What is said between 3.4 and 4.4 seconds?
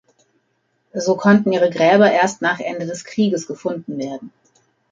gefunden werden.